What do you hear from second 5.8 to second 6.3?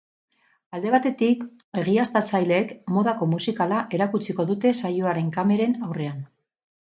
aurrean.